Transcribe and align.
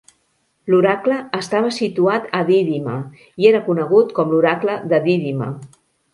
L'oracle 0.73 1.17
estava 1.39 1.69
situat 1.75 2.25
a 2.39 2.39
Dídima 2.47 2.97
i 3.45 3.49
era 3.51 3.63
conegut 3.69 4.17
com 4.21 4.35
l'oracle 4.35 4.81
de 4.95 5.03
Dídima. 5.07 5.53